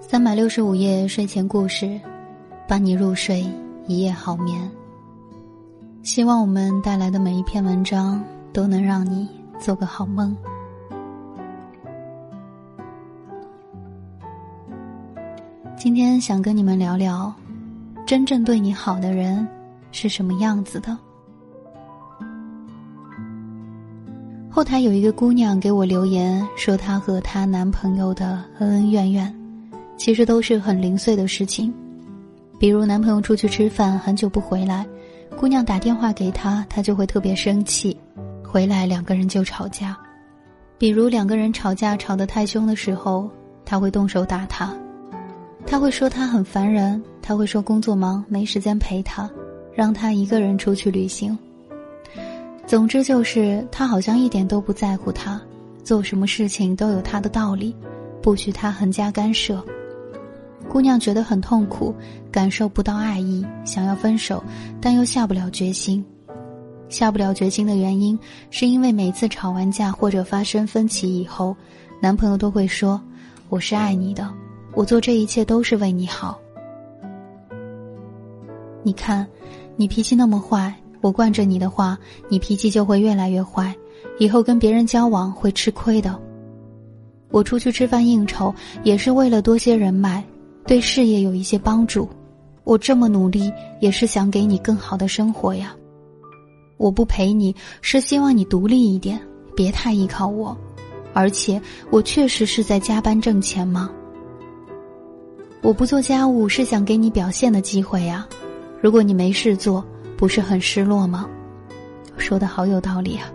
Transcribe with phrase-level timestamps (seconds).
[0.00, 2.00] 三百六十五夜睡前故事，
[2.68, 3.44] 伴你入睡，
[3.86, 4.70] 一夜好眠。
[6.02, 8.22] 希望我们带来的每一篇文章。
[8.52, 9.26] 都能让你
[9.58, 10.36] 做个好梦。
[15.74, 17.34] 今天想跟你们聊聊，
[18.06, 19.48] 真正对你好的人
[19.90, 20.96] 是什么样子的。
[24.54, 29.34] 后台有一个姑娘给我留言说，她和她男朋友的恩恩怨怨，
[29.96, 31.72] 其实都是很零碎的事情，
[32.58, 34.86] 比如男朋友出去吃饭很久不回来，
[35.38, 37.96] 姑娘打电话给他，他就会特别生气。
[38.44, 39.96] 回来两个人就吵架，
[40.76, 43.30] 比如两个人吵架吵得太凶的时候，
[43.64, 44.70] 他会动手打他，
[45.64, 49.30] 他会说他很烦人，他会说工作忙没时间陪他，
[49.74, 51.38] 让他一个人出去旅行。
[52.66, 55.40] 总之就是他好像一点都不在乎他，
[55.84, 57.74] 做什么事情都有他的道理，
[58.22, 59.62] 不许他横加干涉。
[60.68, 61.94] 姑娘觉得很痛苦，
[62.30, 64.42] 感受不到爱意，想要分手，
[64.80, 66.02] 但又下不了决心。
[66.88, 68.18] 下不了决心的原因，
[68.50, 71.54] 是因为每次吵完架或者发生分歧以后，
[72.00, 73.00] 男朋友都会说
[73.50, 74.32] ：“我是爱你的，
[74.74, 76.38] 我做这一切都是为你好。”
[78.82, 79.26] 你看，
[79.76, 81.98] 你脾气那么坏，我惯着你的话，
[82.30, 83.76] 你脾气就会越来越坏，
[84.18, 86.18] 以后跟别人交往会吃亏的。
[87.30, 88.54] 我出去吃饭应酬，
[88.84, 90.22] 也是为了多些人脉，
[90.66, 92.08] 对事业有一些帮助。
[92.64, 95.74] 我这么努力，也是想给你更好的生活呀。
[96.76, 99.20] 我不陪你是希望你独立一点，
[99.56, 100.56] 别太依靠我，
[101.12, 101.60] 而且
[101.90, 103.90] 我确实是在加班挣钱吗？
[105.62, 108.26] 我不做家务是想给你表现的机会呀，
[108.80, 109.84] 如果你没事做，
[110.22, 111.28] 不是很失落吗？
[112.16, 113.26] 说的好有道理啊！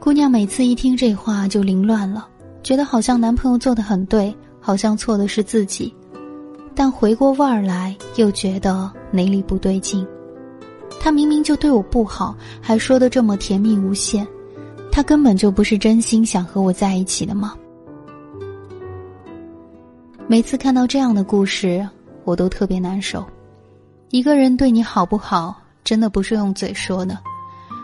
[0.00, 2.26] 姑娘每次一听这话就凌乱了，
[2.64, 5.94] 觉得好像男朋友做的很对，好像错的是自己，
[6.74, 10.04] 但回过味儿来又觉得哪里不对劲。
[10.98, 14.26] 他明明就对我不好，还说的这么甜蜜无限，
[14.90, 17.54] 他根本就不是真心想和我在一起的吗？
[20.26, 21.88] 每次看到这样的故事，
[22.24, 23.24] 我都特别难受。
[24.10, 27.18] 一个人对你好不好，真的不是用嘴说的，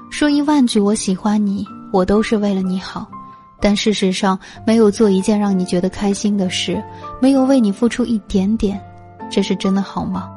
[0.08, 3.04] 说一万句我喜欢你，我都是为了你好，
[3.60, 6.80] 但事实上没有做一件让你觉得开心的事，
[7.20, 8.80] 没有为你付出一点点，
[9.28, 10.30] 这是真的好吗？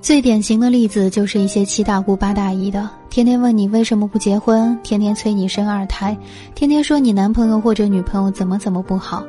[0.00, 6.16] 最典型的例子就是一些七大姑八大姨的，天天问你为什么不结婚，天天催你生二胎，
[6.54, 9.24] 天天说你男朋友或者女朋友怎么怎么不好，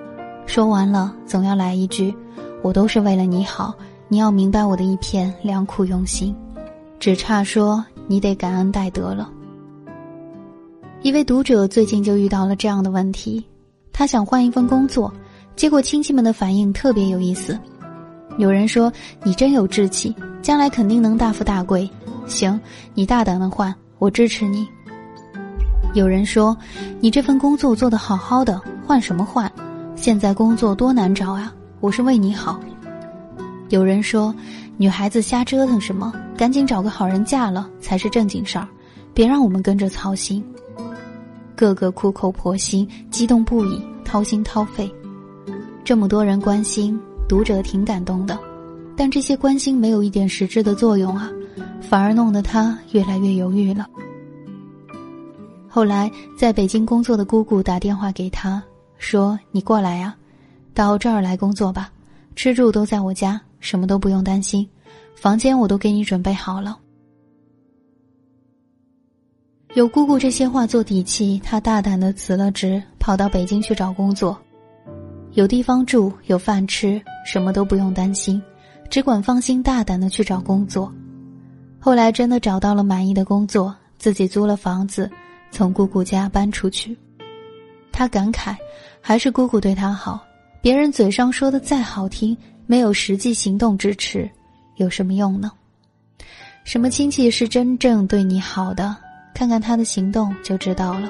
[0.45, 2.15] 说完了总要来一句
[2.61, 3.73] ：“我都是为了你好，
[4.07, 6.35] 你要明白我的一片良苦用心。”
[6.99, 9.29] 只差说你得感恩戴德了。
[11.03, 13.45] 一位读者最近就遇到了这样的问题，
[13.93, 15.13] 他想换一份工作，
[15.55, 17.57] 结果亲戚们的反应特别有意思，
[18.37, 18.91] 有人说
[19.23, 20.15] 你真有志气。
[20.39, 21.89] 将来肯定能大富大贵，
[22.25, 22.57] 行，
[22.93, 24.65] 你大胆的换，我支持你。
[25.93, 26.55] 有人说，
[27.01, 29.51] 你这份工作做得好好的，换什么换？
[29.95, 31.53] 现在工作多难找啊！
[31.81, 32.57] 我是为你好。
[33.69, 34.33] 有人说，
[34.77, 36.13] 女孩子瞎折腾什么？
[36.37, 38.67] 赶紧找个好人嫁了才是正经事儿，
[39.13, 40.43] 别让我们跟着操心。
[41.55, 44.89] 个个苦口婆心，激动不已，掏心掏肺。
[45.83, 46.97] 这么多人关心，
[47.27, 48.37] 读者挺感动的。
[48.95, 51.29] 但这些关心没有一点实质的作用啊，
[51.81, 53.87] 反而弄得他越来越犹豫了。
[55.67, 58.63] 后来在北京工作的姑姑打电话给他，
[58.97, 60.15] 说：“你过来呀，
[60.73, 61.91] 到这儿来工作吧，
[62.37, 64.69] 吃住都在我家，什么都不用担心，
[65.15, 66.77] 房间我都给你准备好了。”
[69.73, 74.39] 有姑姑这些话做底气，他大胆的辞了职，跑到北京去找工作。
[75.31, 78.39] 有地方住，有饭吃，什么都不用担心，
[78.87, 80.93] 只管放心大胆的去找工作。
[81.79, 85.09] 后来真的找到了满意的工作，自己租了房子，
[85.49, 86.95] 从姑姑家搬出去。
[87.91, 88.55] 他感慨，
[89.01, 90.23] 还是姑姑对他好。
[90.61, 94.29] 别人嘴上说的再好听，没有实际行动支持，
[94.75, 95.51] 有什么用呢？
[96.63, 98.95] 什么亲戚是真正对你好的？
[99.33, 101.09] 看看他的行动就知道了。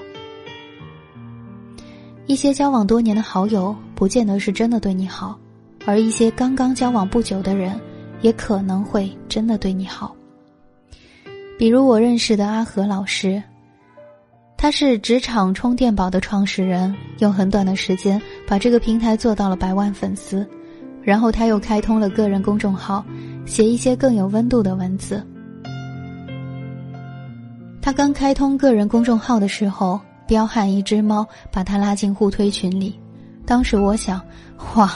[2.26, 5.40] 一些交往多年的好友，不见得是真的对你好，
[5.86, 7.80] 而一些刚刚交往不久的人，
[8.22, 10.14] 也可能会真的对你好。
[11.58, 13.42] 比如我认识的阿和老师，
[14.58, 20.48] 他是职场充电宝的创始人，用很短的时间把这个平台做到了百万粉丝，
[21.04, 23.04] 然后他又开通了个人公众号，
[23.46, 25.22] 写一些更有温度的文字。
[27.82, 32.98] 他刚开通个人公众号的时候，彪悍一只猫把他拉进互推群里。
[33.46, 34.22] 当时我想，
[34.76, 34.94] 哇，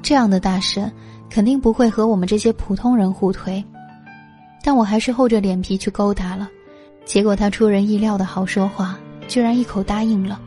[0.00, 0.90] 这样的大神
[1.28, 3.64] 肯定不会和我们这些普通人互推，
[4.62, 6.48] 但我还是厚着脸皮去勾搭了。
[7.04, 8.96] 结果他出人意料的好说话，
[9.26, 10.40] 居然一口答应了。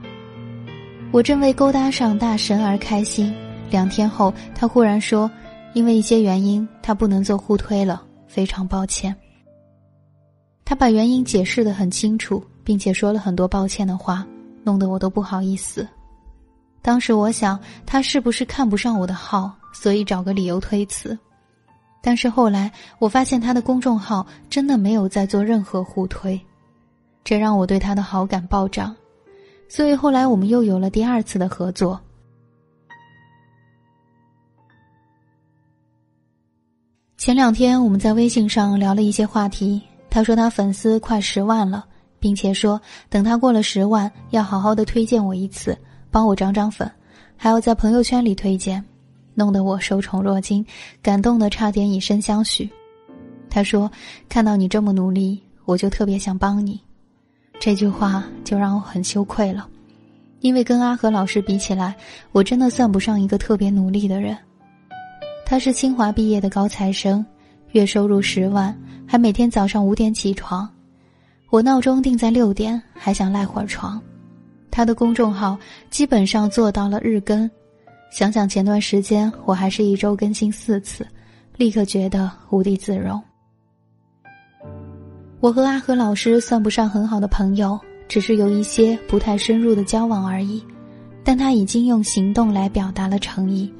[1.11, 3.33] 我正为勾搭上大神而开心，
[3.69, 5.31] 两天后他忽然说，
[5.73, 9.15] 因为一些原因，他不能做互推了，非常抱歉。
[10.65, 14.27] 他把原因解释的很清楚，并且说了很多抱歉的话，
[14.63, 15.87] 弄得我都不好意思。
[16.81, 21.17] 当时我想，他是不是看不上我的号，所以找个理由推辞？
[22.01, 22.69] 但是后来
[22.99, 26.39] 我发现他的公众号真的没有在做任何互推，
[27.23, 28.93] 这让我对他的好感暴涨。
[29.67, 31.99] 所以后来我们又有了第二次的合作。
[37.17, 39.81] 前两天我们在微信上聊了一些话题。
[40.07, 41.85] 他说他粉丝快十万了，
[42.21, 42.79] 并且说
[43.09, 45.77] 等他过了十万，要好好的推荐我一次，
[46.09, 46.89] 帮我涨涨粉，
[47.35, 48.81] 还要在朋友圈里推荐，
[49.33, 50.65] 弄得我受宠若惊，
[51.01, 52.69] 感动的差点以身相许。
[53.49, 53.91] 他说
[54.29, 56.79] 看到你这么努力，我就特别想帮你。
[57.59, 59.67] 这句话就让我很羞愧了，
[60.41, 61.95] 因为跟阿和老师比起来，
[62.31, 64.37] 我真的算不上一个特别努力的人。
[65.45, 67.25] 他是清华毕业的高材生。
[67.71, 68.73] 月收入十万，
[69.05, 70.69] 还每天早上五点起床，
[71.49, 74.01] 我闹钟定在六点，还想赖会儿床。
[74.71, 75.57] 他的公众号
[75.89, 77.51] 基本上做到了日更，
[78.11, 81.05] 想想前段时间我还是一周更新四次，
[81.57, 83.21] 立刻觉得无地自容。
[85.45, 90.59] 我和阿和老师算不上很好的朋友，只是有一些不太深入的交往而已，
[91.23, 93.71] 但他已经用行动来表达了诚意。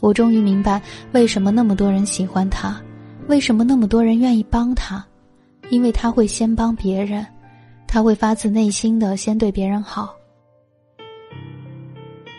[0.00, 0.80] 我终于明白
[1.12, 2.80] 为什么那么多人喜欢他。
[3.26, 5.04] 为什么那么多人愿意帮他？
[5.68, 7.26] 因为他会先帮别人，
[7.86, 10.16] 他会发自内心的先对别人好。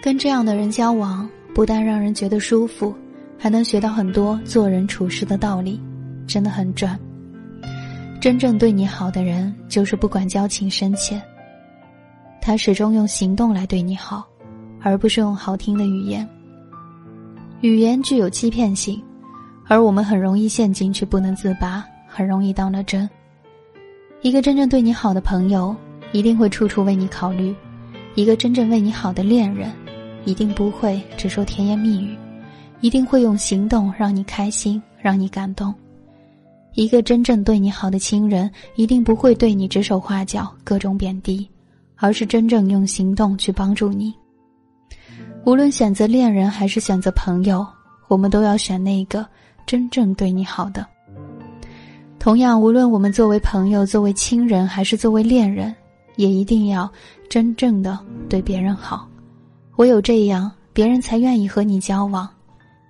[0.01, 2.95] 跟这样的人交往，不但让人觉得舒服，
[3.37, 5.79] 还能学到很多做人处事的道理，
[6.25, 6.99] 真的很赚。
[8.19, 11.21] 真正对你好的人，就是不管交情深浅，
[12.41, 14.27] 他始终用行动来对你好，
[14.81, 16.27] 而不是用好听的语言。
[17.61, 19.01] 语言具有欺骗性。
[19.71, 23.07] 而我们很容易陷进去，不能自拔，很容易当了真。
[24.23, 25.75] 一个真正对你好的朋友，
[26.11, 27.53] 一定会处处为你考虑；
[28.15, 29.71] 一个真正为你好的恋人，
[30.25, 32.17] 一定不会只说甜言蜜语，
[32.81, 35.71] 一定会用行动让你开心，让你感动。
[36.73, 41.49] 一个真正对你好的亲人，一定不会对你指手画脚、各种贬低，
[41.95, 44.13] 而是真正用行动去帮助你。
[45.45, 47.65] 无论选择恋人还是选择朋友，
[48.07, 49.25] 我们都要选那个。
[49.65, 50.83] 真正对你好的。
[52.17, 55.75] 同样，无论我们作为朋友、作为亲人，还是作为恋人，
[56.15, 56.91] 也一定要
[57.29, 59.07] 真正的对别人好。
[59.75, 62.27] 唯有这样，别人才愿意和你交往，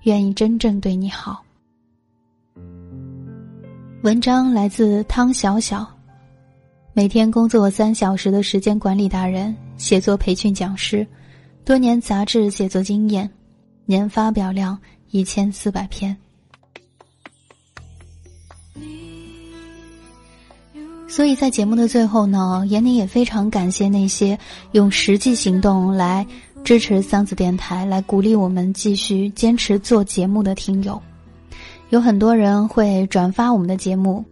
[0.04, 1.44] 愿意真正对你好。
[4.02, 5.86] 文章来自汤小小，
[6.94, 11.06] 每天工作三小时的时间管理达人，写作培训讲师，
[11.66, 13.30] 多年杂志写作经验，
[13.86, 14.80] 年发表量
[15.12, 16.16] 一千四百篇。
[21.10, 24.40] 所以在节目的最后呢，闫宁也非常感谢那些
[24.72, 26.26] 用实际行动来
[26.64, 31.02] 支持桑子电台、来鼓励我们继续坚持做节目的听友。
[31.90, 34.24] 有很多人会转发我们的节目，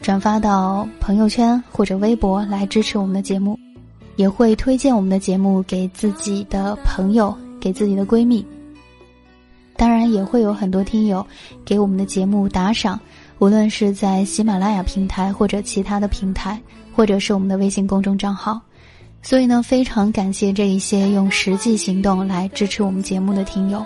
[0.00, 3.56] 转发到朋友圈或者微博来支持我们的节目，
[4.16, 8.44] 也会推荐我们的节目给自己的朋友、给自己的闺蜜。
[9.76, 11.24] 当然也会有很多听友
[11.64, 12.98] 给我们的节目打赏，
[13.38, 16.60] 无论是在喜马拉雅平台或者其他的平台，
[16.92, 18.60] 或者是我们的微信公众账号。
[19.22, 23.84] 所以呢，非常感谢这一些用实际行动来支持我们节目的听友。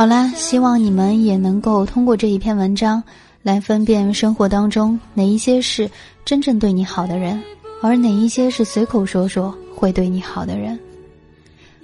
[0.00, 3.02] 好啦，希望你们也能够通过这一篇文章，
[3.42, 5.90] 来分辨生活当中哪一些是
[6.24, 7.38] 真正对你好的人，
[7.82, 10.80] 而哪一些是随口说说会对你好的人。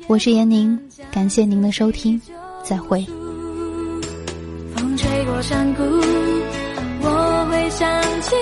[0.07, 0.81] 我是闫宁，
[1.13, 2.19] 感谢您的收听，
[2.65, 3.05] 再会。
[4.75, 5.83] 风吹过山谷，
[7.03, 8.35] 我会想起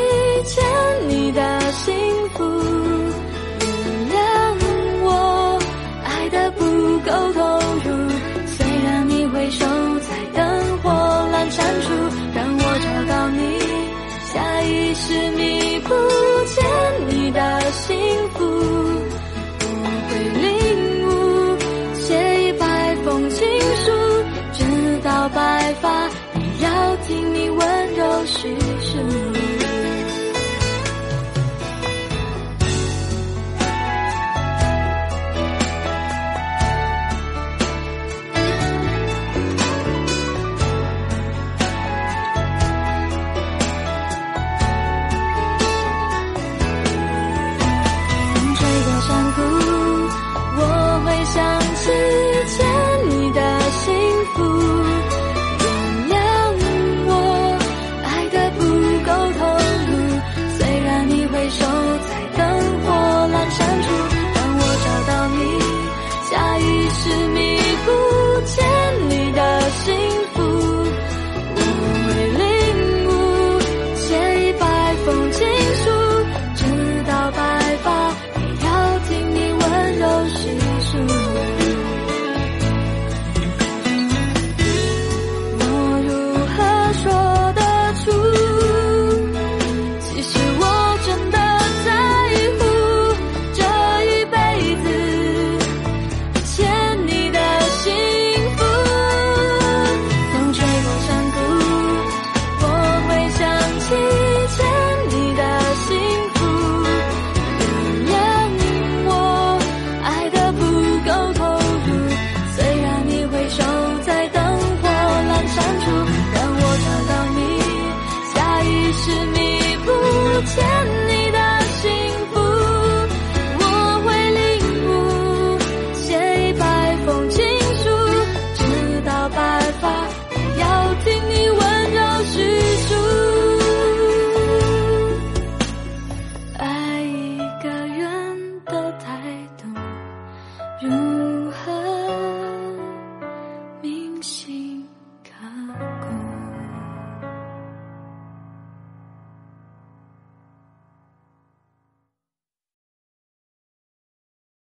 [0.44, 0.64] 欠
[1.08, 1.92] 你的幸
[2.36, 2.73] 福。